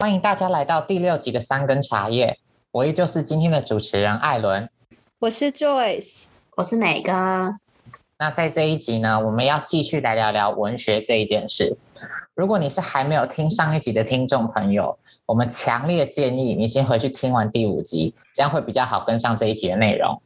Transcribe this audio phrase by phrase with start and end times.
[0.00, 2.38] 欢迎大家来到第六集的三根茶叶，
[2.72, 4.66] 我依旧是今天的主持人艾伦，
[5.18, 6.24] 我是 Joyce，
[6.56, 7.12] 我是美哥。
[8.18, 11.76] 那在这一集呢，我们要继续来聊聊文学这一件事。
[12.34, 20.18] 如果你是还没有听上一集的听众朋友，我们强烈建议你先回去听完第五集，这样会比较好跟上这一集的内容。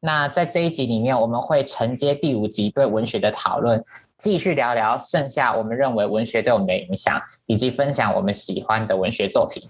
[0.00, 3.82] 那在这一集里面，我们会承接第五集对文学的讨论。
[4.16, 9.62] 继续聊聊剩下我们认为文学对我们的影响，以及分享我们喜欢的文学作品。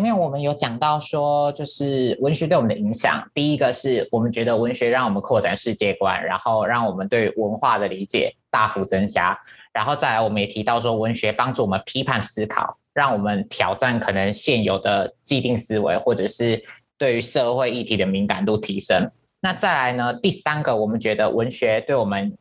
[0.00, 3.22] 前面我们有讲到说，就是文学对我们的影响。
[3.34, 9.38] 第一个是我们觉得文学让我们扩展世界观，然后让我们对文化的理解大幅增加。
[9.74, 16.64] 然后再来，我们也提到说，文学帮助我们批判思考，让我们挑战可能现有的既定思维，或者是
[16.96, 19.10] 对于社会议题的敏感度提升。
[19.42, 22.34] 那再来呢，第三个，我们觉得文学对我们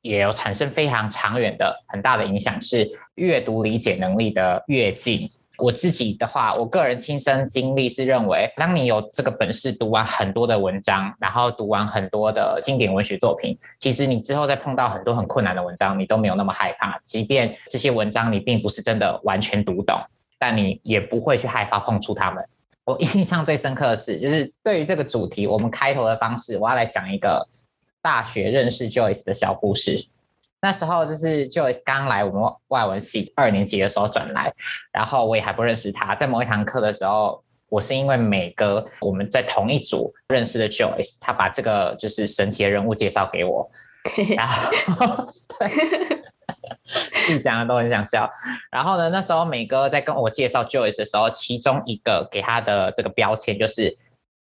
[0.00, 5.28] 也有产生非常长远的很大的影响，是阅读理解能力的跃进。
[5.60, 16.98] 我自己的话，我个人亲身经历是认为，当你有这个本事读完很多的文章，然后读完很多的经典文学作品，其实你之后再碰到很多很困难的文章，你都没有那么害怕。
[17.04, 20.00] 即便这些文章你并不是真的完全读懂，
[20.38, 22.44] 但你也不会去害怕碰触它们。
[22.84, 27.46] 我 印象最深刻的是，就是对于这个主题，我们开头的方式，我要来讲一个
[28.02, 30.06] 大学认识 Joyce 的小故事。
[30.62, 34.52] 那时候就是 Joyce 刚来我们外文系二年级的时候转来，
[34.92, 36.14] 然后我也还不认识他。
[36.14, 43.70] 在某一堂课的时候，我是因为美哥我们在同一组认识的 Joyce，他把这个就是神奇的人物介绍给我，
[44.36, 45.26] 然后
[45.58, 45.68] 对，
[47.26, 48.28] 自己讲的都很想笑。
[48.70, 53.96] 然后呢，那时候美哥在跟我介绍 Joyce 的时候，其中一个给他的这个标签就是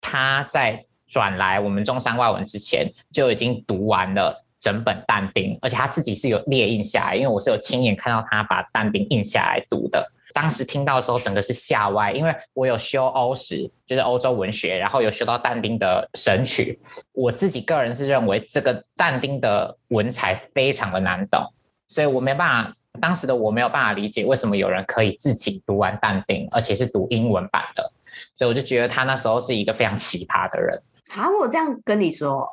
[0.01, 4.44] 他在转来我们中山外文之前就已经读完了。
[4.65, 10.11] 整本但丁，而且他自己是有列印下来，因为我是有亲眼看到他把但丁印下来读的。
[10.33, 16.81] 当时听到的时候，整个是吓歪，因为我有修欧史，就是欧洲文学，然后有修到但丁的《神曲》。
[17.13, 21.45] 我自己个人是认为这个但丁的文采非常的难懂，
[21.87, 27.93] 所以我没办法，当时的我没有办法理解为什么有人可以自己读完但丁，而且是读英文版的。
[28.35, 30.83] 所以我就觉得他那时候是一个非常奇葩的人。
[31.11, 32.49] 好，我这样跟你说。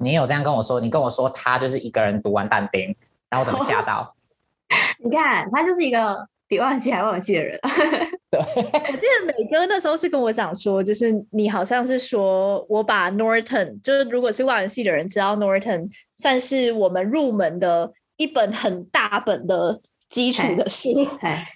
[0.00, 0.80] 你有这样跟我说？
[0.80, 2.94] 你跟我说他就是一个人读完但丁，
[3.28, 4.14] 然后怎么吓到？
[4.98, 7.58] 你看他就是一个比外文系还外文系的人。
[8.30, 20.88] 对，我记得美哥那时候是跟我讲说，就是你好像是说我把 Norton，就是如果是外文系的人知道 Norton，算是我们入门的一本很大本的基础的书，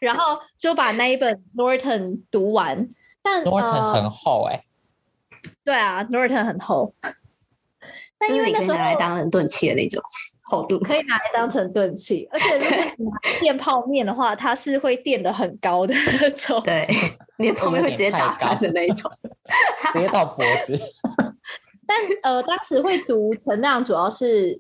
[0.00, 2.88] 然后就把那一本 Norton 读完。
[3.22, 5.50] 但 Norton 很厚哎、欸呃。
[5.65, 6.94] 对啊，Norton 很厚。
[8.26, 10.02] 但因为那时候拿来当成钝器的那种
[10.42, 13.06] 厚度，可以拿来当成钝 器，而且如果你
[13.40, 16.86] 垫泡面的话，它是会垫的很高的那种，对，
[17.38, 19.10] 你的泡面会直接打翻的那一种，
[19.92, 20.78] 直接到脖子。
[21.86, 24.58] 但呃，当时会读成那样，主要是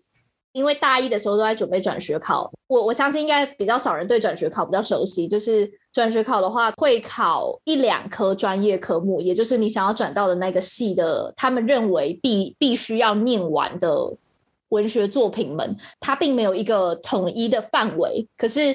[0.54, 5.70] 因为大一的时候都在准备转学考，我我相信应该比较少人对转学考比较熟悉，就是。
[5.94, 14.12] 转学考的话，会考一两科专业科目，也就是你想要转到的那个系的，他们认为必必须要念完的
[14.70, 18.26] 文学作品们，它并没有一个统一的范围。
[18.36, 18.74] 可是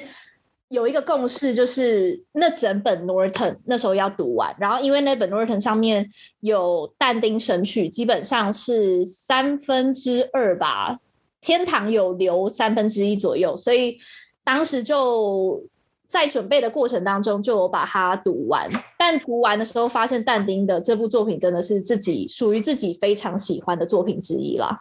[0.68, 4.56] 有一个共识，就是那整本 Norton 那时候要读完。
[4.58, 6.10] 然后因为那本 Norton 上面
[6.40, 10.98] 有但丁神曲，基本上是三分之二吧，
[11.40, 13.98] 天堂有留三分之一左右，所以
[14.44, 15.62] 当时就。
[16.10, 18.68] 在准备的过程当中，就有把它读完。
[18.98, 24.76] 但读完的时候，发现但丁的这部作品真的是自己属于自己非常喜欢的作品之一啦。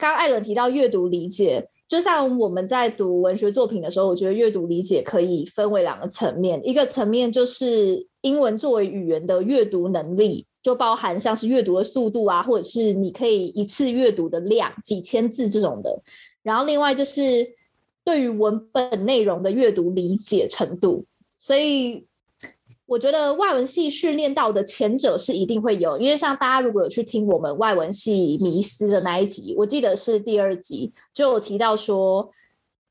[0.00, 6.58] 刚刚艾伦提到阅读理解，就像我们在读文学作品的时候，我觉得阅读理解可以分为两个层面。
[6.66, 16.02] 一个层面就是英文作为语言的阅读能力，就包含像是阅读的速度啊，或者是你可以一次阅读的量，几千字这种的。
[16.42, 17.46] 然后另外就是。
[18.04, 21.06] 对于文本内容的阅读理解程度，
[21.38, 22.04] 所以
[22.84, 32.28] 我觉得外文系训练到的前者是一定会有，因为像大家如果有去听我们外文系迷思的那一集，我记得是第二集，就有提到说，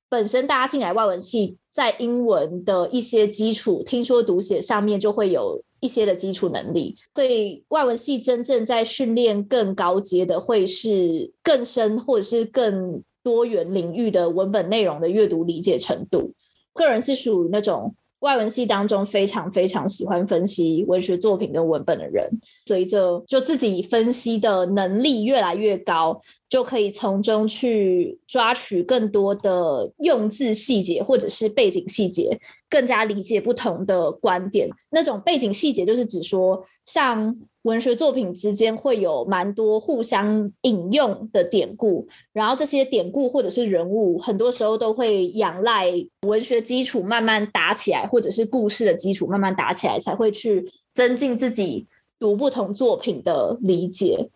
[0.08, 13.04] 本身大家进来外文系，在英文的一些基础听说读写上面就会有一些的基础能力，所以外文系真正在训练更高阶的，会是更深或者是更。
[13.24, 16.34] 多元领域的文本内容的阅读理解程度，
[16.74, 22.28] 个人是属于那种外文系当中非常非常喜欢分析文学作品跟文本的人，
[22.66, 26.20] 随着就自己分析的能力越来越高，
[26.50, 32.40] 就可以从中去抓取更多的用字细节或者是背景细节，
[32.72, 34.68] 更加理解不同的观点。
[34.90, 37.38] 那种背景细节就是指说，像。
[37.64, 45.92] 文学作品之间会有蛮多互相引用的典故，然后这些典故或者是人物，很多时候都会仰赖
[46.26, 51.86] 文学基础慢慢打起来，或者是故事的基础慢慢打起来，才会去增进自己
[52.20, 54.28] 读不同作品的理解。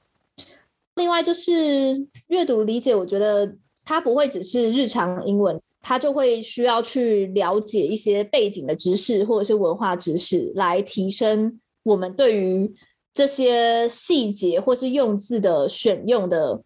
[0.93, 12.73] 另外就是阅读理解，我觉得它不会只是日常英文，他就会需要去了解一些背景的知识或者是文化知识，来提升我们对于
[13.13, 16.59] 这些细节或是用字的选用的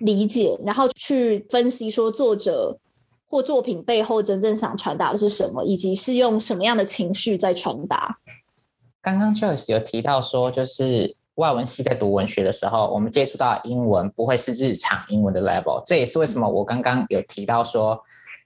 [0.00, 2.78] 理解，然后去分析说作者
[3.26, 8.18] 或作品背后真正想传达的是什么，以及是用什么样的情绪在传达。
[9.00, 17.98] 刚刚 Joyce 有提到说，就是外文系在读文学的时候，我们接触到英文不会是日常英文的 level，这也是为什么我刚刚有提到说，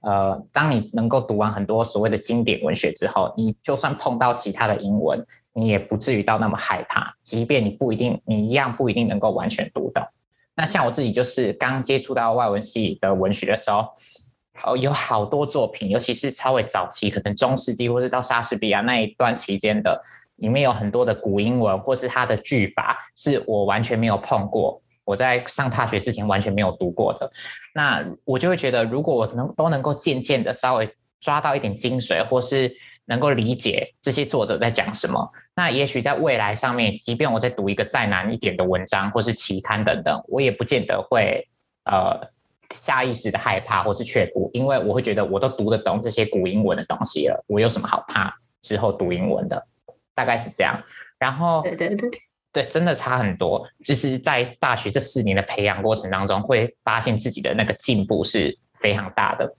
[0.07, 5.21] 呃，当你能够读完很多所谓的经典文学之后，你就算碰到其他的英文。
[5.51, 10.03] 你也不至于到那么害怕，即便你不一定，你一样不一定能够完全读懂。
[10.55, 13.87] 那像我自己就是刚接触到外文系的文学的时候，
[14.63, 19.99] 哦，有好多作品，尤其是稍微早期，可能中世纪或是到莎士比亚那一段期间的，
[20.35, 27.31] 里面有很多的古英文或是它的句法，是我完全没有碰过，我在上大学之前完全没有读过的。
[27.73, 32.69] 那我就会觉得，如果我能都能够渐渐的稍微抓到一点精髓，或是
[33.05, 41.47] 能够理解这些作者在讲什么，那也许在未来上面，即便我在读一个再难一点的文章或是期刊等等，我也不见得会
[41.85, 42.19] 呃
[42.75, 49.65] 下意识的害怕或是却步，因为我会觉得我都读得懂这些古英文的东西了，我有什么好怕之后读英文的？
[50.13, 50.83] 大概是这样。
[51.17, 52.09] 然后对对对，
[52.61, 59.55] 对，真的差很多，就是在大学这四年的培养过程当中，会发现自己的那个进步是非常大的。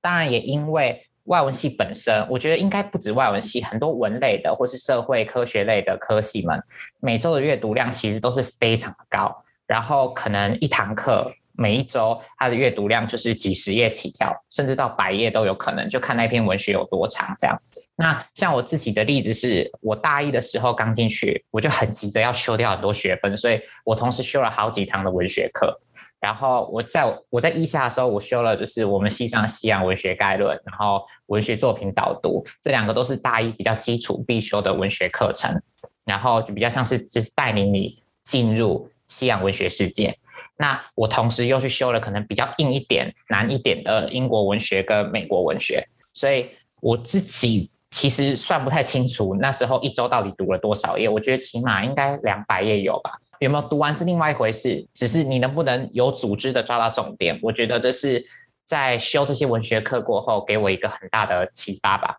[0.00, 1.06] 当然也因为。
[1.26, 6.60] 外文系本身，我觉得应该不止外文系，很多文类的或是社会科学类的科系们，
[6.98, 9.32] 每周的阅读量其实都是非常的高。
[9.64, 17.60] 然后可能一堂课每一周它的阅读量就是几十页起跳，甚至到百页都有可能，就看那篇文学有多长这样。
[17.96, 25.80] 那像我自己的例子是，我大一的时候刚进去，我就很急着要修掉很多学分，所以我同时修了好几堂的文学课。
[26.20, 35.60] 然后我在我在一下的时候，我修了就是我们西上西洋文学概论，然后文学作品导读，这两个都是大一比较基础必修的文学课程，
[36.04, 40.16] 然后就比较像是就是带领你进入西洋文学世界。
[40.62, 46.48] 那我同时又去修了可能比较硬一点、难一点的英国文学跟美国文学，所以
[46.80, 53.10] 我自己其实算不太清楚那时候一周到底读了多少页，我觉得起码应该两百页有吧。
[53.40, 58.24] 有没有读完是另外一回事，只是你能不能有组织的抓到重点，我觉得这是
[58.64, 62.18] 在修这些文学课过后给我一个很大的启发吧。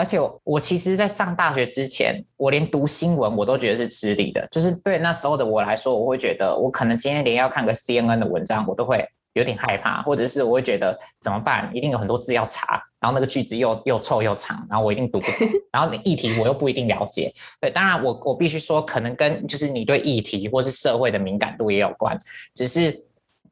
[0.00, 9.06] 而且我其实，在上大学之前，我连读新闻我都觉得是吃力的，就是对那时候的我来说，我会觉得我可能今天连要看个 CNN 的文章，我都会。
[9.34, 11.70] 有点害怕，或者是我会觉得怎么办？
[11.72, 17.32] 一定有很多字要查，然后那个句子又又臭又长，然后我一定读不懂， 然后议题我又不一定了解。
[17.60, 22.18] 对，当然我我必须说，可能跟就是你对议题或是社会的敏感度也有关。
[22.56, 22.92] 只是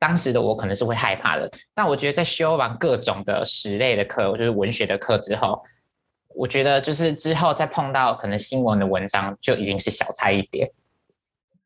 [0.01, 1.49] 当时的我可能是会害怕的。
[1.77, 5.63] 但我觉得在修完各种的史类的课，就是文学的课之后，
[6.39, 10.73] 我觉得就是之后再碰到可能新闻的文章，就已经是小菜一碟。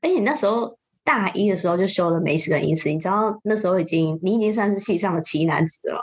[0.00, 0.78] 而且那时候。
[1.04, 6.00] 大一的时候就修了美史跟英史，你知道那时候已经你已经算是系上的奇男子了。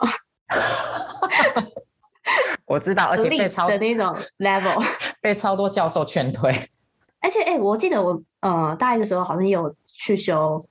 [2.68, 4.86] 我知道，而且被超的那种 level，
[5.22, 6.54] 被超多教授劝退。
[7.22, 10.62] 而且哎、欸，我记得我呃大一的时候好像有去修，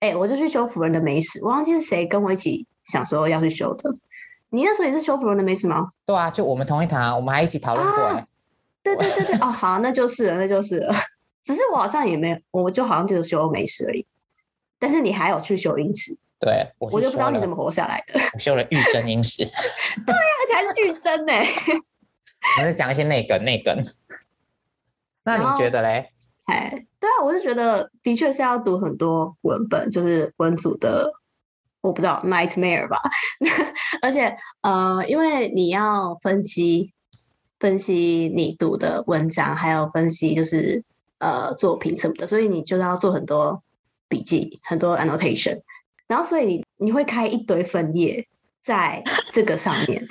[0.00, 3.92] 哎、欸，我就去修辅仁的美史，我忘记是谁跟我一起想说要去修的。
[4.54, 5.90] 你那时候也是修辅仁的美史吗？
[6.06, 8.26] 对啊，就我们同一堂，我们还一起讨论过、欸啊。
[8.84, 10.94] 对对对对，哦好，那就是了，那就是了。
[11.42, 14.06] 只是我好像也没有，我就好像就是修美食而已。
[14.78, 18.20] 但是你还有去修英史，对，我，我就不知道你怎么活下来的。
[18.32, 19.38] 我修了玉珍英史，
[20.06, 21.32] 对呀、啊，而且还是玉珍呢。
[22.60, 23.76] 我在讲一些内梗，内梗。
[25.24, 26.10] 那你觉得嘞？
[26.44, 31.10] 哎，对啊，我是觉得的确是要读很多文本，就是文组的，
[31.84, 32.98] 我不知道 nightmare 吧。
[34.02, 36.90] 而且呃，因为你要分析
[37.60, 40.82] 分析你读的文章，还有分析就是。
[41.18, 43.62] 呃，作品什么的，所以你就要做很多
[44.08, 45.58] 笔记，很多 annotation，
[46.06, 48.26] 然后所以你你会开一堆分页
[48.62, 50.06] 在这个上面。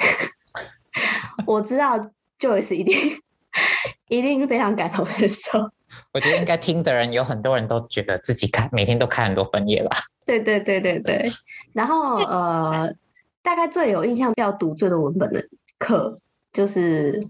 [1.46, 2.00] 我知道
[2.40, 3.22] Joyce 一定
[4.10, 5.70] 一定非常感同身受。
[6.14, 9.98] 我觉得应该听的人有很多人都觉得自己看每天都看很多分页吧。
[10.26, 11.32] 对对对对对。
[11.74, 12.94] 然后呃，
[13.42, 15.44] 大概最有印象要读最多文本的
[15.78, 16.16] 课
[16.52, 17.22] 就是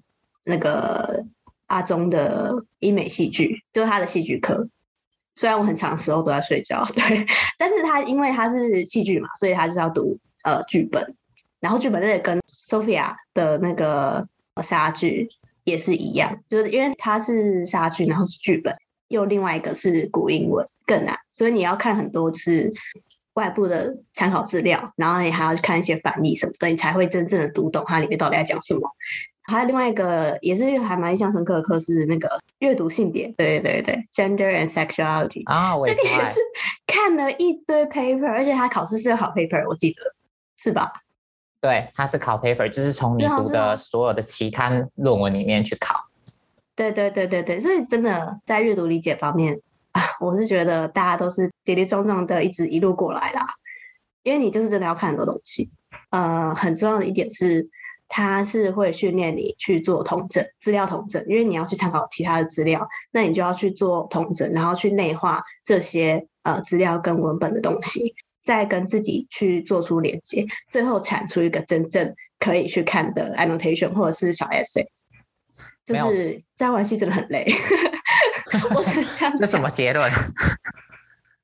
[0.45, 1.23] 那个
[1.67, 4.67] 阿中的英美戏剧，就是他的戏剧课。
[5.35, 7.25] 虽然我很长时候都在睡觉， 对，
[7.57, 11.03] 但是他因为他是戏剧嘛，所以他就是要读呃剧本，
[11.59, 14.27] 然后剧本也跟 Sophia 的那个
[14.61, 15.27] 莎剧
[15.63, 18.73] 也是一样，就是因为它是莎剧，然后是剧本，
[19.07, 22.71] 又另外一个是古英文更难，所以你要看很多次
[23.33, 28.81] 外部的参考资料，然后你还要看一些翻译什么的，你才会真正的读懂它里面到底在讲什么。
[29.45, 36.39] 还有另外一个也是还蛮印象深刻的课是那个阅读性别，对对对，gender and sexuality 啊，我也这个也是
[36.87, 40.01] 看了一堆 paper，而且他考试是要考 paper，我记得
[40.57, 40.93] 是吧？
[41.63, 45.95] 对，它是考 paper，就是从你读的所有的期刊论文里面去考。
[46.75, 49.57] 对对对对对，所以真的在阅读理解方面
[49.93, 53.47] 啊， 我是觉得大家都是跌跌撞撞的一直一路过来啦，
[54.23, 55.69] 因为你就是真的要看很多东西。
[56.09, 57.69] 呃，很重要的一点是。
[58.15, 68.13] 它是会训练你去做统整资料统整，因为你要去参考其他的资料，那你就要去做统整，然后去内化这些呃资料跟文本的东西，
[68.43, 74.85] 再跟自己去做出连接，最后产出一个真正可以去看的 annotation 或者是小 essay。
[75.85, 77.45] 就是在玩戏真的很累。
[78.73, 78.83] 我
[79.17, 80.09] 这样这什么结论？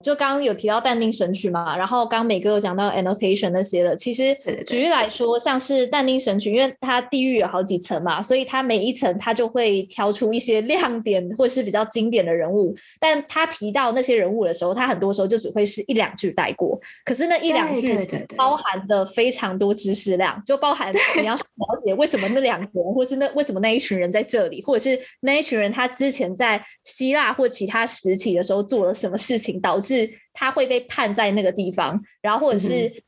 [0.05, 4.33] 就刚刚有提到但丁神曲嘛，然后刚刚美哥有讲到 annotation 那些的，其实
[4.65, 29.88] 举例来说，像是但丁神曲，因为它地狱有好几层嘛，所以它每一层它就会挑出一些亮点或是比较经典的人物，但他提到那些人物的时候，他很多时候就只会是一两句带过，可是那一两句包含的非常多知识量，就包含你要了解为什么那两个人，或是那为什么那一群人在这里，或者是那一群人他之前在希腊或其他时期的时候做了什么事情导致。
[29.95, 33.03] 是他会被判在那个地方，然后或者是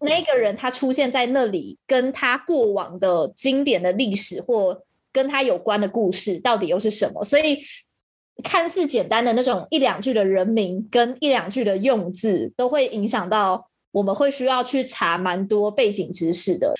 [0.00, 7.22] 那个人他出现在那里，跟他过往的经典的历史或跟他有关的故事到底又是什么？
[7.22, 7.58] 所以
[8.42, 16.74] 看似简单的那种一两句的人名跟一两句的用字，都会影响到我们会需要去查蛮多背景知识的。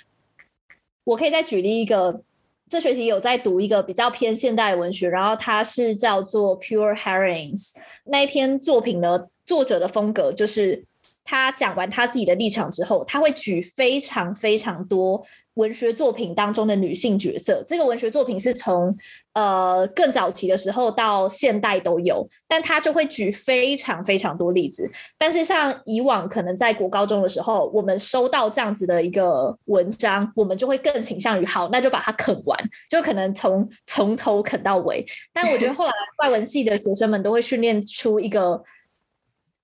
[1.05, 2.23] 我可以再举例一个，
[2.69, 7.73] 这学期有在读一个比较偏现代文学，然后它是叫做 Pure Herrings
[8.05, 9.27] 那一篇作品呢。
[9.45, 10.85] 作者的风格就是，
[11.25, 17.63] 他讲完他自己的立场之后，他会举非常非常多文学作品当中的女性角色。
[17.67, 18.97] 这个文学作品是从
[19.35, 24.91] 呃更早期的时候到现代都有，但他就会举非常非常多例子。
[25.17, 32.59] 但是像以往可能在国高中的时候，我们收到这样子的一个文章，我们就会更倾向于好，那就把它啃完，
[32.91, 35.07] 就可能从从头啃到尾。
[35.33, 38.61] 但我觉得后来外文系的学生们都会训练出一个。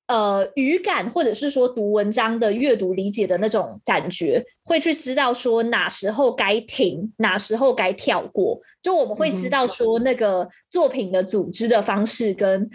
[0.09, 8.59] 呃，语感或者是说读文章的阅读理解的那种感觉，会去知道说哪时候该停，哪时候该跳过。
[8.81, 12.71] 就我们会知道说那个作品的组织的方式，跟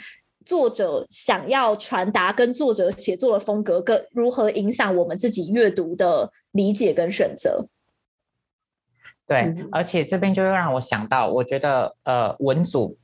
[0.46, 7.68] 作者想要传达，跟作者写作的风格，跟如何影响我们自己阅读的理解跟选择。
[9.26, 12.96] 对，而且这边就会让我想到，我觉得呃，文组。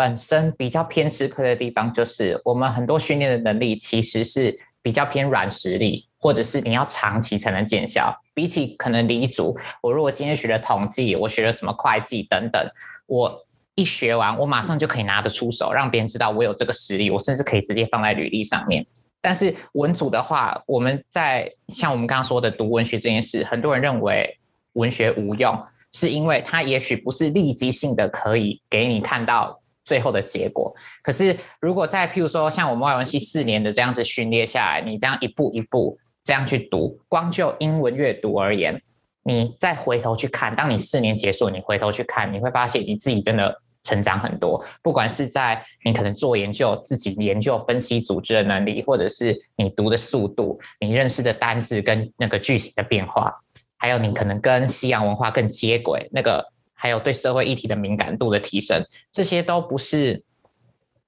[0.00, 8.10] 本身比较偏吃亏的地方，就是我们很多训练的能力其实是比较偏软实力，或者是你要长期才能见效。
[8.32, 12.66] 比起可能理组，我如果今天学了统计，我学了什么会计等等，
[13.04, 18.86] 我一学完，我马上就可以拿得出手，让别人知道我有这个实力，我甚至可以直接放在履历上面。
[19.20, 24.38] 但是文组的话，我们在像我们刚刚说的读文学这件事，很多人认为
[24.72, 29.59] 文学无用，是因为它也许不是立即性的可以给你看到。
[29.84, 30.72] 最后的结果，
[31.02, 38.80] 可是如果在譬如说像我们外文系四年的这样子训练下来，你这样一步一步这样去读，光就英文阅读而言，
[39.24, 44.62] 你再回头去看，当你四年结束，你回头去看，你会发现你自己真的成长很多。
[44.82, 53.34] 不管是在你可能做研究、自己研究、分析、组织的能力，或者是你读的速度、你认识的单字跟那个句型的变化，
[53.78, 56.46] 还有你可能跟西洋文化更接轨那个。
[56.80, 58.82] 还有对社会议题的敏感度的提升，
[59.12, 60.24] 这些都不是，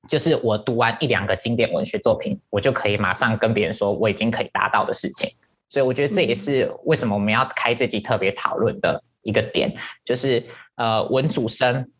[0.06, 5.30] 就是我读完一两个经典文学作品，我就可以马上跟别人说我已经可以达到的事情。
[5.70, 9.74] 所以我觉得这也是为什么我们要开这集特别讨论的一个点，
[10.04, 11.90] 就是呃，文主生，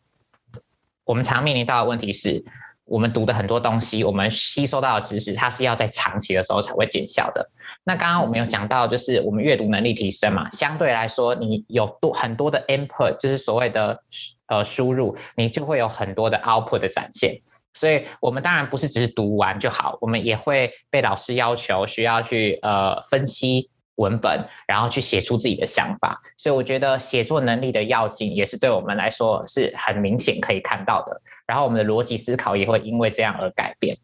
[1.03, 2.45] 我们常面临到的问题是，
[2.85, 7.49] 我们读的很多东西，我们吸收到的知识，它是要在长期的时候才会见效的。
[7.85, 13.99] 那刚刚我们有讲到，就是我们阅读能力提升嘛，相对来说，你有多很多的 input，就是所谓的
[14.47, 17.37] 呃输入，你就会有很多的 output 的展现。
[17.73, 26.21] 所以，我们当然不是只是读完就好，我们也会被老师要求需要去呃分析文本，然后去写出自己的想法。
[26.37, 31.19] 所以，我觉得写作能力的要紧也是对我们来说是很明显可以看到的。
[31.45, 33.97] 然后，我们的逻辑思考也会因为这样而改变。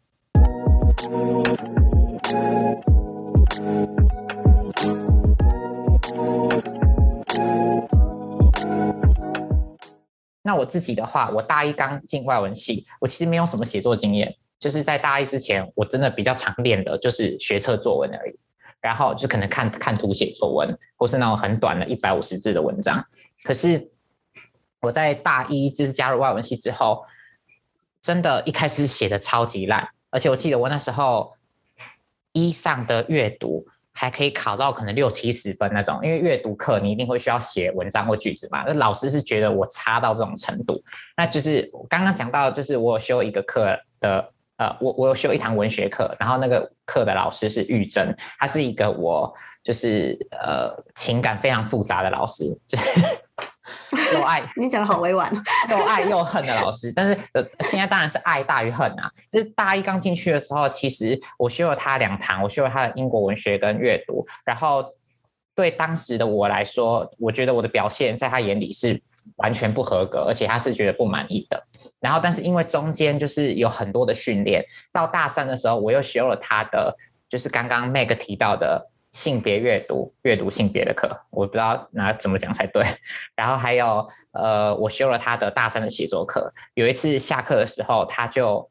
[10.42, 18.38] 那我自己的话，我大一刚进外文系，我其实没有什么写作经验，就是在大一之前，我真的比较常练的就是学测作文而已，
[18.80, 23.04] 然后就可能看看图写作文，或是那种很短的一百五十字的文章。
[23.44, 23.90] 可是
[24.80, 27.04] 我在大一就是加入外文系之后，
[28.02, 31.34] 真的一开始写的超级烂，而且我记得我那时候
[32.32, 33.66] 一上的阅读。
[33.92, 38.64] 还可以考到可能六七十分那种，因为阅读课你一定会需要写文章或句子嘛。
[38.66, 40.82] 那老师是觉得我差到这种程度，
[41.16, 49.32] 那就是我刚刚讲到，就是我有修一个课的，呃，我我有修一堂文学课，然后那个课的老师是玉珍，他是一个我
[49.62, 52.84] 就是呃情感非常复杂的老师，就是。
[54.14, 55.32] 又爱 你讲的好委婉，
[55.70, 59.10] 又爱又恨的老师，但是呃，现在当然是爱大于恨啊。
[59.30, 64.84] 就是大一刚进去的时候，其实我修了他两堂，我修了他的英国文学跟阅读，然后
[65.54, 69.00] 对当时的我来说，我觉得我的表现在他眼里是
[69.36, 71.62] 完全不合格，而且他是觉得不满意的。
[71.98, 76.96] 然后，但是因为中间就是有很多的训练，到大三的时候，我又修了他的，
[77.28, 78.88] 就是刚刚 Meg 提到的。
[79.12, 82.84] 性别阅读，阅读性别的课，我不知道那怎么讲才对。
[83.34, 86.52] 然后还有，呃，我修了他的大三的写作课。
[86.74, 88.68] 有一次下课的时候，他就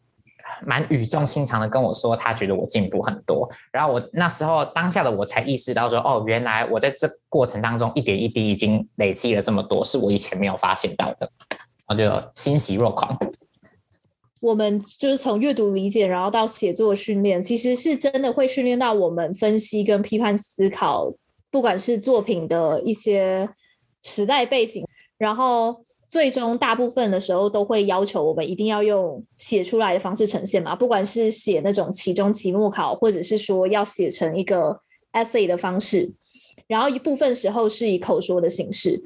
[0.65, 3.49] 蛮语重心长的跟我说，他觉得我进步很多。
[3.71, 11.29] 然后我那时候当下的我才意识到说，哦，原来我在这过程当中一点一滴已经累积了这么多，是我以前没有发现到的。
[11.87, 13.17] 我就欣喜若狂。
[14.39, 21.13] 我们就是从阅读理解，然后到写作训练，其实是真的会训练到我们分析跟批判思考，
[21.51, 23.49] 不管是作品的一些
[24.03, 24.85] 时代背景，
[25.17, 34.79] 然后最终大部分的时候都会要求我们一定要用写出来的方式呈现嘛，不管是写那种期中、期末考，或者是说要写成一个
[35.11, 36.09] essay 的方式，
[36.65, 39.03] 然后一部分时候是以口说的形式。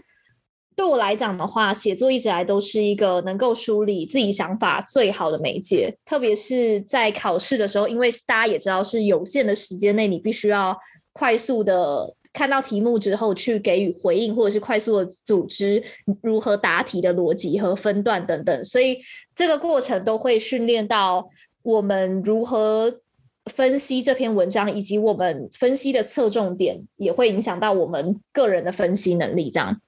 [0.75, 5.95] 对我来讲的话，写作一直来都是一个能够梳理自己想法最好的媒介。
[6.05, 10.77] 特别是在考试的时候，因为大家也知道是有限的时间内，你必须要
[11.12, 15.83] 快速的看到题目之后去给予回应，或者是快速的组织
[16.21, 18.65] 如何答题的逻辑和分段等等。
[18.65, 18.97] 所以
[19.36, 21.29] 这个过程都会训练到
[21.62, 22.99] 我们如何
[23.45, 29.51] 分析这篇文章，以及我们分析的侧重点也会影响到我们个人的分析能力。
[29.51, 29.79] 这样。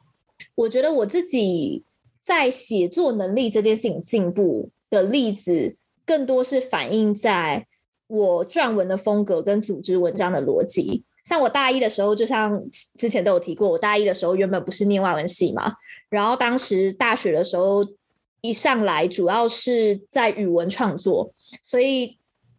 [0.56, 1.84] 我觉得我自己
[2.22, 7.68] 在写作能力这件事情进步的例子，更多是反映在
[8.08, 11.04] 我撰文的风格跟组织文章的逻辑。
[11.26, 12.62] 像我大一的时候，就像
[12.98, 15.74] 之前都有提过，我大一的时候原本不是念外文系嘛，
[16.10, 17.86] 然后当时大学的时候
[18.42, 21.32] 一上来主要是在语文创作，
[21.64, 22.18] 所以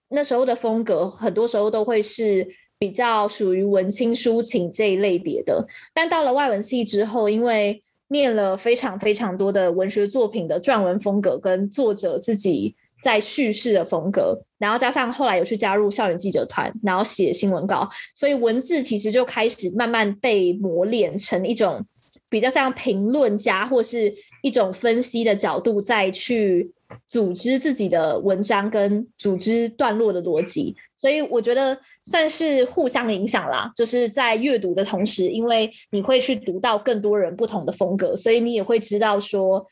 [0.08, 2.46] 那时候的风格很多时候都会是。
[2.78, 21.84] 比较属于文青抒情这一类别的，但到了外文系之后，因为念了非常非常多的文学作品的撰文风格跟作者自己在叙事的风格，然后加上后来有去加入校园记者团，然后写新闻稿，所以文字其实就开始慢慢被磨练成一种
[22.28, 26.70] 比较像评论家或是一种分析的角度再去
[27.06, 30.74] 组织自己的文章跟组织段落的逻辑。
[30.96, 39.66] 所以我觉得算是互相影响啦，就是在阅读的同时，因为你会去读到更多人不同的风格，所以你也会知道说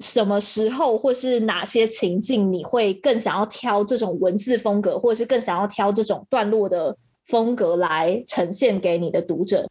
[0.00, 9.66] 什么时候或是哪些情境你会更想要挑这种文字风格，或者是更想要挑这种段落的风格来呈现给你的读者。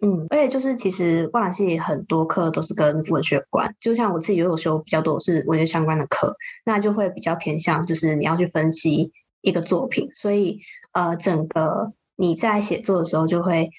[0.00, 6.32] 嗯，而且就是其实外文系很多课都是跟文学有关，就像我自己也有修比较多是文学相关的课，
[6.64, 9.10] 那就会比较偏向就是你要去分析。
[9.40, 10.60] 一个作品，所以
[10.92, 13.70] 呃，整个你在写作的时候就会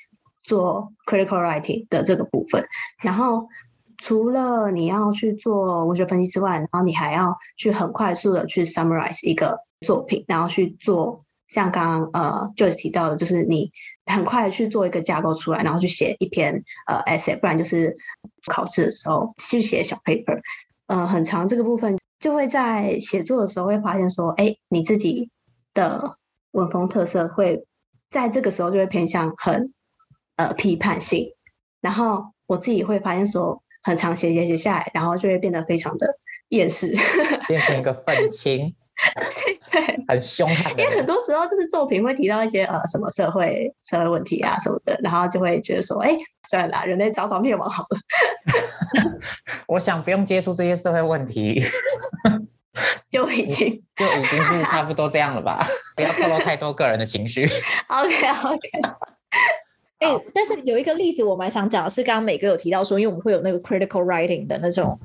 [0.43, 2.65] 做 critical writing 的这个部分。
[3.04, 3.48] 然后
[3.98, 11.19] 除了你要去做文学分析之外，然后你还要去很快速的去 summarize 一个作品，然后去做
[11.50, 13.69] 像刚刚呃 Joyce 提到的，就是你
[14.06, 16.54] 很快的去做一个架构出来，然后去写一篇
[16.88, 17.93] 呃 essay，不然就是
[18.45, 20.39] 考试的时候去写小 paper，
[20.88, 21.98] 呃，很长这个部分。
[22.19, 25.30] 就会在写作的时候会发现说，哎，你自己
[25.80, 26.18] 的
[26.52, 27.65] 文风特色会
[28.10, 29.74] 在这个时候就会偏向很
[30.36, 31.34] 呃批判性，
[31.82, 36.08] 然后我自己会发现说，很长写写写下来，然后就会变得非常的
[36.50, 36.94] 厌世，
[37.48, 38.76] 变成一个愤青。
[39.72, 40.78] 对，很凶悍。
[40.78, 46.18] 因为很多时候就是作品会提到一些呃什么社会社会问题啊什么的，然后就会觉得说，哎，
[46.50, 48.00] 算了啦，人类早早灭亡好了。
[49.68, 51.62] 我想不用接触这些社会问题，
[53.12, 55.65] 就已经就已经是差不多这样了吧？
[55.96, 57.46] 不要透露太多个人的情绪。
[57.88, 58.70] OK OK。
[60.00, 64.98] 哎，但是有一个例子我蛮想讲的是，刚刚美哥有提到说，因为我们会有那个 critical writing 的那种。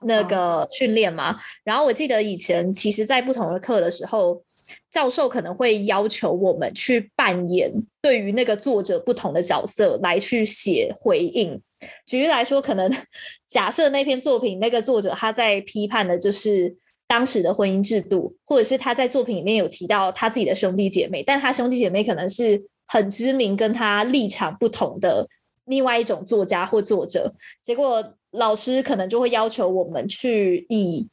[0.00, 4.42] 那个训练嘛，然后我记得以前其实，在不同的课的时候，
[4.90, 11.60] 教授可能会要求我们去扮演对于那个作者不同的角色来去写回应。
[12.06, 12.90] 举例来说，可能
[13.46, 16.74] 假设那篇作品那个作者他在批判的就是
[17.06, 25.28] 当时的婚姻制度，或者是他在作品里面有提到他自己的兄弟姐妹，但他兄弟姐妹可能是很知名跟他立场不同的
[25.66, 28.14] 另外一种作家或作者，结果。
[28.36, 31.06] 老师可能就会要求我们去以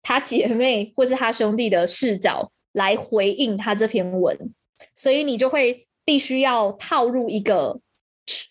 [0.00, 4.38] 他姐妹或是他兄弟的视角来回应他这篇文，
[4.94, 7.80] 所以你就会必须要套入一个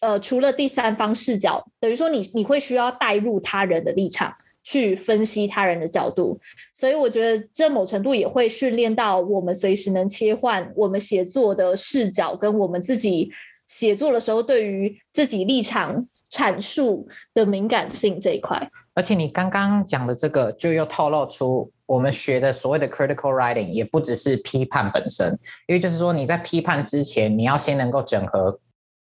[0.02, 4.36] 呃，除了第三方视角，等于说你你会需要带入他人的立场
[4.68, 6.38] 去分析他人的角度，
[6.74, 13.32] 所以我觉得这某程度也会训练到我们随时能切换我们写作的视角跟我们自己。
[13.68, 28.58] 写作的时候，对于自己立场阐述的敏感性这一块，而且你刚刚讲的这个，就又透露出我们学的所谓的 critical writing，也不只是批判本身，因为就是说你在批判之前，你要先能够整合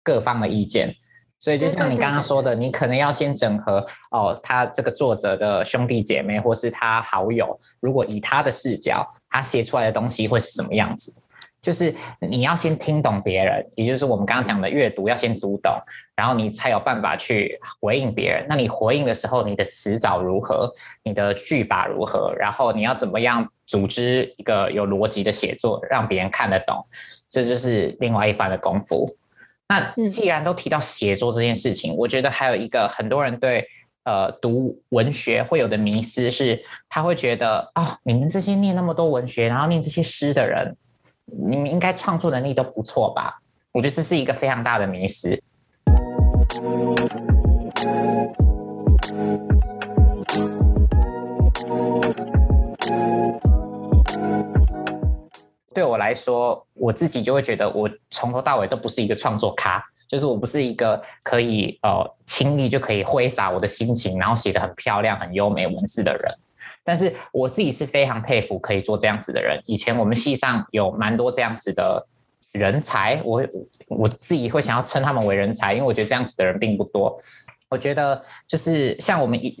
[0.03, 0.95] 各方的意见，
[1.39, 11.21] 所以就像你刚刚说的，你可能要先整合哦，他这个作者的兄弟姐妹或是他好友，如果以他的视角，他写出来的东西会是什么样子？
[11.61, 15.73] 就是你要先听懂别人，也就是我们刚刚讲的阅读要先读懂，
[16.15, 18.45] 然后你才有办法去回应别人。
[18.47, 20.71] 那你回应的时候，你的词藻如何，
[21.03, 26.81] 你的句法如何，然后你要怎么样组织一个有逻辑的写作，让别人看得懂，
[27.29, 29.09] 这就是另外一番的功夫。
[29.69, 33.65] 那既然都提到写作这件事情，我觉得还有一个很多人对
[34.03, 40.75] 呃读文学会有的迷思是，他会觉得啊、哦，你们这些念那么多文学，然后念这些诗的人。
[41.31, 43.39] 你们应该创作能力都不错吧？
[43.71, 45.39] 我觉得这是一个非常大的迷思。
[55.73, 66.35] 对我来说，我自己就会觉得我从头到尾都不是一个创作咖，就是我不是一个可以呃轻易就可以挥洒我的心情，然后写得很漂亮、很优美文字的人。
[66.83, 69.61] 但是我自己是非常佩服可以做这样子的人。
[69.67, 72.03] 以前我们系上有蛮多这样子的
[72.51, 73.45] 人才，我
[73.87, 77.19] 我自己会想要称他们为人才，因为我觉得这样子的人并不多。
[77.69, 79.55] 我觉得就是像我们以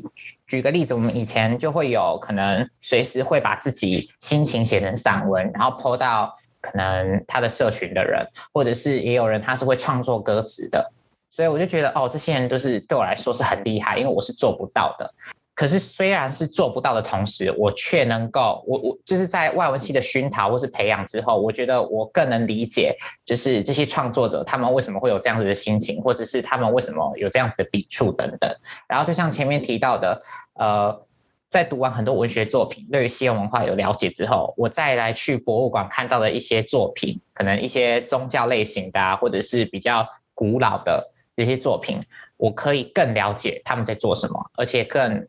[0.47, 10.91] 举个例子，我们以前就会有可能随时会把自己心情写成散文，然后 po 到可能他的社群的人，或者是也有人他是会创作歌词的。
[11.29, 15.13] 所以我就觉得哦，这些人都是对我来说是很厉害，因为我是做不到的。
[15.59, 22.95] 可是，虽然是做不到的同时，我却能够，我我就是在外文系的熏陶或是培养之后，我觉得我更能理解，
[23.25, 28.49] 就是这些创作者他们为什么会有这样子的心情，或者是他们为什么有这样子的笔触等等。
[28.87, 30.21] 然后，就像前面提到的，
[30.53, 31.05] 呃，
[31.49, 42.01] 在读完很多文学作品，对于西洋文化有了解之后，我再来去博物馆看到的一些作品，可能一些宗教类型的啊，或者是比较古老的这些作品，
[42.37, 45.27] 我可以更了解他们在做什么，而且更。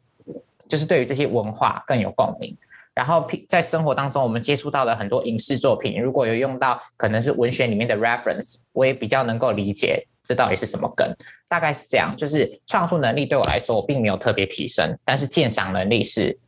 [0.70, 2.56] 就是对于这些文化更有共鸣，
[2.94, 11.06] 然后在生活当中我们接触到的很多影视作品，如果有用到可能是文学里面的 reference，我也比较能够理解这到底是什么梗，
[11.48, 12.14] 大概是这样。
[12.16, 16.38] 就是创作能力对我来说，我并没有特别提升，但是鉴赏能力是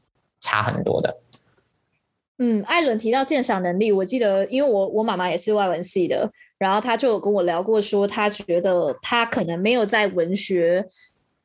[0.41, 1.19] 差很多的。
[2.39, 10.87] 嗯，艾伦提到鉴赏能力，我记得因为我我妈妈也是外文系的，然后她就有跟我聊过，说她觉得她可能没有在文学。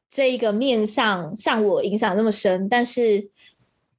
[0.10, 3.28] 这一个面上像我影响那么深，但是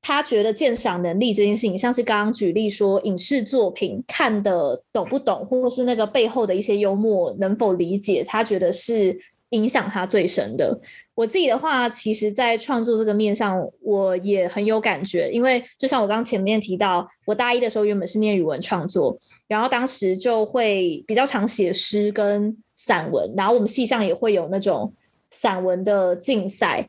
[0.01, 9.19] 他觉得鉴赏能力这件事情，像是刚刚举例说影视作品看得懂不懂，或是那个背后的一些幽默能否理解，他觉得是
[9.51, 10.81] 影响他最深的。
[11.15, 24.91] 我自己的话，其实在创作这个面上，我也很有感觉，因为就像我刚刚前面提到，我大一的时候原本是念语文创作，然后当时就会比较常写诗跟散文，然后我们系上也会有那种。
[25.31, 26.89] 散文的竞赛，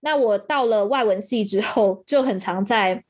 [0.00, 3.02] 那我到了外文系之后，就很常在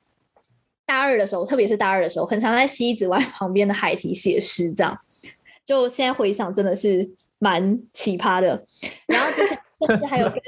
[0.87, 4.99] 大二的时候，特别是大二的时候，很常在西子湾 旁边的海堤写诗，这样。
[5.65, 8.65] 就现在回想，真的是蛮奇葩的。
[9.07, 10.41] 然后之前甚至还有跟，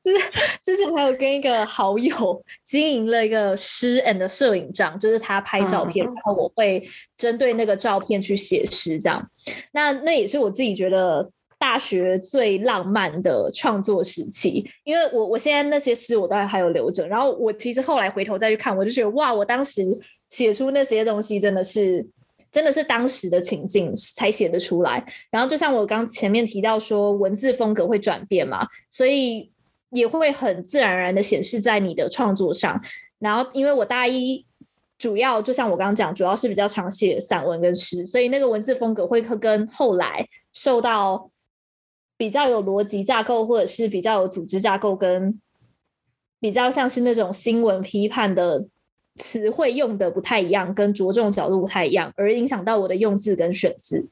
[0.00, 0.30] 就是
[0.62, 9.28] 之前还有跟一个好友经营了一个诗 and 摄影帐，就是他拍照片，然后我会针对那个照片去写诗，这样。
[9.72, 11.30] 那那也是我自己觉得。
[11.62, 19.80] 大学最浪漫的创作时期，因为我我现在那些诗我都还有留着，然后我其实后来回头再去看，我就觉得哇，我当时
[20.28, 22.04] 写出那些东西真的是
[22.50, 25.06] 真的是当时的情境才写得出来。
[25.30, 29.48] 然后就像我刚前面提到说，文字风格会转变嘛，所以
[29.90, 32.82] 也会很自然而然的显示在你的创作上。
[33.20, 34.44] 然后因为我大一
[34.98, 41.30] 主要就像我刚刚讲，主要是比较常写散文跟诗，所以那个文字风格会跟后来受到。
[42.22, 45.40] 比较有逻辑架构，或者是比较有组织架构，跟
[46.38, 48.64] 比较像是那种新闻批判的
[49.16, 54.06] 词汇用的不太一样，跟着重角度不太一样，而影响到我的用字跟选字。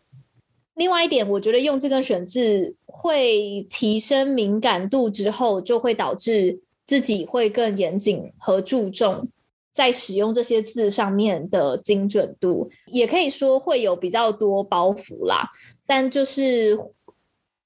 [0.75, 9.29] 另外一点，我觉得用字跟选字会提升敏感度之后，就会导致自己会更严谨和注重
[9.73, 15.49] 在使用这些字上面的精准度，也可以说会有比较多包袱啦。
[15.87, 16.77] 但就是。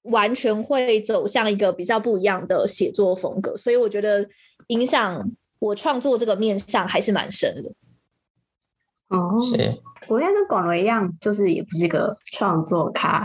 [0.04, 4.26] 完全会走向一个比较不一样的写作风格，所以我觉得
[4.68, 7.70] 影响我创作这个面向还是蛮深的。
[9.08, 13.24] 哦，是我应该跟广伦一样，就是也不是一个创作咖，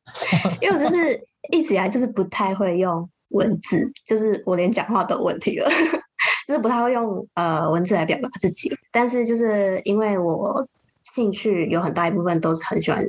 [0.60, 5.68] 因为我就是一直以来就是不太会用文字，就是我连讲话都有问题了，
[6.46, 8.74] 就是不太会用呃文字来表达自己。
[8.92, 10.66] 但是就是因为我
[11.02, 13.04] 兴趣有很大一部分都是很喜欢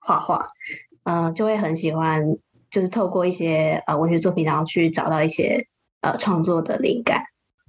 [0.00, 0.46] 画画。
[1.04, 2.22] 嗯、就会很喜欢，
[2.70, 5.66] 就是透过一些呃文学作品，然后去找到一些
[6.00, 7.22] 呃创作的灵感，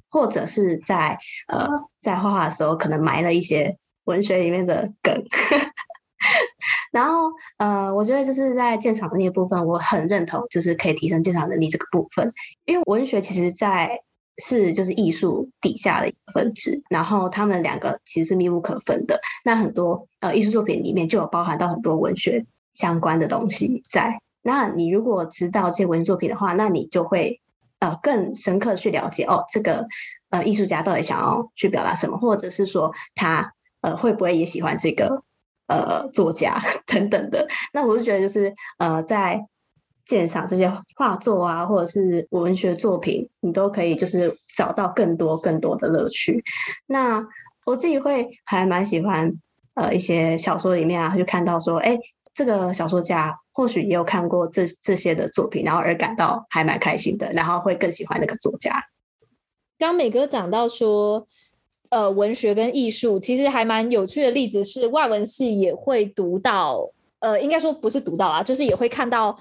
[0.09, 1.17] 或者是在
[1.47, 1.67] 呃
[2.01, 5.13] 在画画的时候，可能埋了一些文学里面的梗。
[6.93, 12.31] 然后呃，我觉得就是在鉴赏能力的部分，我很认同，就是可以提升鉴赏能力这个部分，
[12.65, 13.99] 因为文学其实在
[14.37, 19.19] 是就是艺术底下的一个分支，然后他们两个其实是密不可分的。
[19.43, 22.45] 那很多呃艺术作品里面就有包含到很多文学。
[22.73, 27.39] 相关的东西在，那你如果知道这些文学作品的话，那你就会
[27.79, 29.87] 呃更深刻去了解哦，这个
[30.29, 35.23] 呃艺术家到底想要去表达什么，或者是说他呃会不会也喜欢这个
[35.67, 37.47] 呃作家 等等的。
[37.73, 39.45] 那我是觉得就是呃在
[40.05, 46.43] 鉴赏这些画作啊，或者是文学作品，你都可以就是找到更多更多的乐趣。
[46.87, 47.23] 那
[47.65, 49.31] 我自己会还蛮喜欢
[49.75, 51.97] 呃一些小说里面啊，就看到说哎。
[52.33, 58.83] 诶这个小说家或许也有看过这这些的作品，然后而感到还蛮开心的，然后会更喜欢那个作家。
[59.77, 61.27] 刚美哥讲到说，
[61.89, 69.37] 呃，文学跟艺术其实还蛮有趣的例子是，外文系也会读到，呃，应该说不是读到啊，就是也会看到，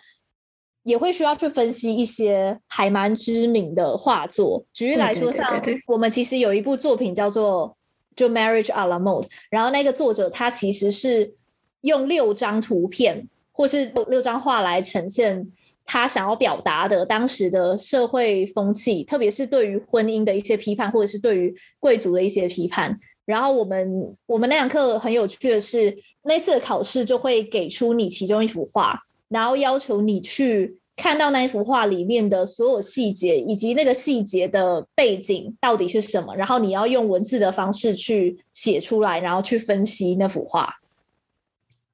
[0.82, 4.64] 也会需要去分析一些还蛮知名的画作。
[4.74, 5.48] 举例来说，像
[5.86, 7.74] 我们其实有一部作品叫做
[8.14, 11.34] 就《Marriage a la Mode》，然后那个作者他其实是。
[11.82, 15.46] 用六张图片或是六张画来呈现
[15.84, 22.98] 他想要表达的当时的社会风气，特别是对于婚姻的一些批判，或者是对于贵族的一些批判。
[23.24, 40.72] 然后我们我们那堂课很有趣的是，那次的考试就会给出你其中一幅画，然后要求你去看到那一幅画里面的所有细节，以及那个细节的背景到底是什么，然后你要用文字的方式去写出来，然后去分析那幅画。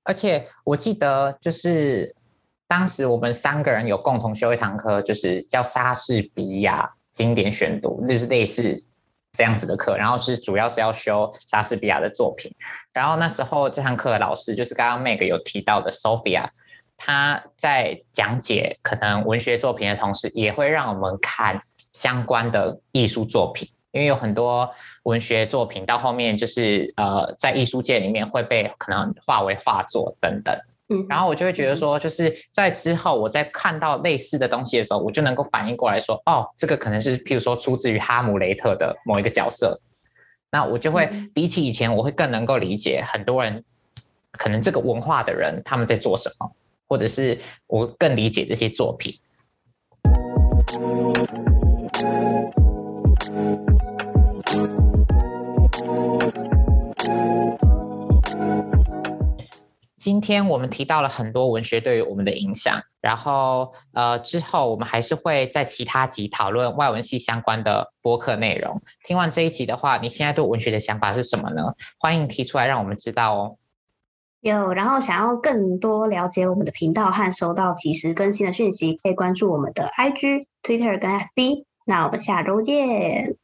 [0.08, 2.16] 而且我记得，就是
[2.66, 8.74] 当时我们三个人有共同修一堂课，就是叫莎士比亚经典选读，就是类似
[9.32, 9.98] 这样子的课。
[9.98, 12.50] 然后是主要是要修莎士比亚的作品。
[12.90, 16.48] 然后那时候这堂课的老师就是刚刚 Meg 有提到的 Sophia，
[16.96, 21.60] 他在讲解可能文学作品的同时，也会让我们看
[21.92, 23.68] 相关的艺术作品。
[23.90, 24.70] 因为有很多
[25.08, 30.54] 文学作品到后面就是呃，在艺术界里面会被可能化为画作等等，
[30.90, 39.80] 嗯，然后我就会觉得说，就是在之后我在看到类似的东西的时候，我就能够反应过来说，哦，这个可能是譬如说出自于哈姆雷特的某一个角色，
[40.50, 43.64] 那我就会比起以前，我会更能够理解很多人
[44.32, 46.52] 可能这个文化的人他们在做什么，
[46.86, 49.18] 或者是我更理解这些作品。
[59.98, 68.80] 今天我们提到了很多文学对于我们的影响，然后呃之后我们还是会在其他集讨论外文系相关的播客内容。
[69.04, 71.74] 听完这一集的话，你现在对文学的想法是什么呢？
[71.98, 73.56] 欢迎提出来让我们知道哦。
[74.40, 81.64] 有，然后想要更多了解我们的频道和收到及时更新的讯息，可以关注我们的 IG、Twitter 跟 FB。
[81.86, 83.34] 那我们下周见，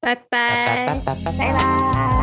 [0.00, 2.21] 拜拜，拜拜，拜拜，拜拜。